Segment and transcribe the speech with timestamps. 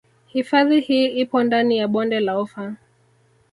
[0.27, 2.75] Hifadhi hii ipo ndani ya bonde la ufa